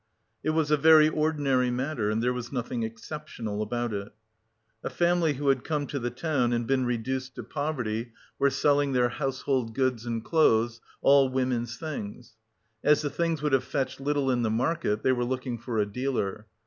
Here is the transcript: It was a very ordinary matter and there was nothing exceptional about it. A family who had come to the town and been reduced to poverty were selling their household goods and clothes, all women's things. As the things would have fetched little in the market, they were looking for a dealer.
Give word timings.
It 0.43 0.49
was 0.49 0.71
a 0.71 0.77
very 0.77 1.07
ordinary 1.09 1.69
matter 1.69 2.09
and 2.09 2.23
there 2.23 2.33
was 2.33 2.51
nothing 2.51 2.81
exceptional 2.81 3.61
about 3.61 3.93
it. 3.93 4.11
A 4.83 4.89
family 4.89 5.33
who 5.35 5.49
had 5.49 5.63
come 5.63 5.85
to 5.85 5.99
the 5.99 6.09
town 6.09 6.53
and 6.53 6.65
been 6.65 6.87
reduced 6.87 7.35
to 7.35 7.43
poverty 7.43 8.11
were 8.39 8.49
selling 8.49 8.93
their 8.93 9.09
household 9.09 9.75
goods 9.75 10.07
and 10.07 10.25
clothes, 10.25 10.81
all 11.03 11.29
women's 11.29 11.77
things. 11.77 12.33
As 12.83 13.03
the 13.03 13.11
things 13.11 13.43
would 13.43 13.53
have 13.53 13.63
fetched 13.63 14.01
little 14.01 14.31
in 14.31 14.41
the 14.41 14.49
market, 14.49 15.03
they 15.03 15.11
were 15.11 15.23
looking 15.23 15.59
for 15.59 15.77
a 15.77 15.85
dealer. 15.85 16.47